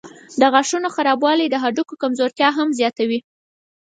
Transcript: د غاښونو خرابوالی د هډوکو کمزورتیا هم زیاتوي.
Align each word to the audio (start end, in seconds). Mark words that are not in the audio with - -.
د 0.39 0.41
غاښونو 0.53 0.87
خرابوالی 0.95 1.47
د 1.49 1.55
هډوکو 1.63 1.93
کمزورتیا 2.01 2.49
هم 2.57 2.69
زیاتوي. 2.79 3.19